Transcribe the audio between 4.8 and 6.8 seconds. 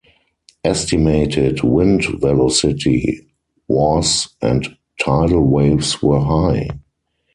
tidal waves were high.